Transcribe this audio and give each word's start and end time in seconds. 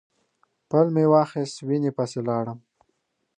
پل 0.69 0.85
مې 0.93 1.05
واخیست 1.11 1.55
وینې 1.67 1.91
پسې 1.97 2.19
لاړم. 2.27 2.59